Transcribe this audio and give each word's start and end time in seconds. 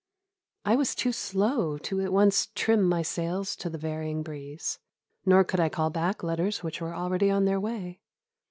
I 0.65 0.75
was 0.75 0.95
too 0.95 1.11
slow 1.11 1.77
to 1.77 2.01
at 2.01 2.11
once 2.11 2.47
trim 2.55 2.81
my 2.89 3.03
sails 3.03 3.55
to 3.57 3.69
the 3.69 3.77
varying 3.77 4.23
breeze, 4.23 4.79
nor 5.27 5.43
could 5.43 5.59
I 5.59 5.69
call 5.69 5.91
back 5.91 6.23
letters 6.23 6.63
which 6.63 6.81
were 6.81 6.95
already 6.95 7.29
on 7.29 7.45
their 7.45 7.59
way. 7.59 8.01